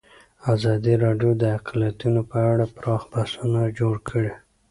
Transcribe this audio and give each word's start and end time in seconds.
ازادي 0.53 0.93
راډیو 1.03 1.31
د 1.41 1.43
اقلیتونه 1.57 2.21
په 2.31 2.37
اړه 2.51 2.65
پراخ 2.75 3.01
بحثونه 3.13 3.59
جوړ 3.79 3.95
کړي. 4.09 4.31